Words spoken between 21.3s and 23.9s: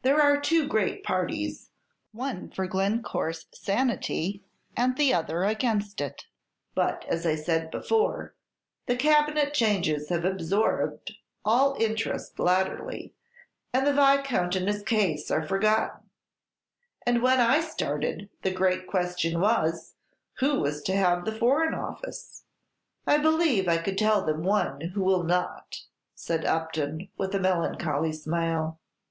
Foreign Office." "I believe I